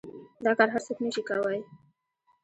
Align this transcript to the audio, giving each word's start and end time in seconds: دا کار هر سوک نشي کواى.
دا 0.45 0.51
کار 0.57 0.67
هر 0.73 0.81
سوک 0.85 0.97
نشي 1.05 1.21
کواى. 1.27 1.59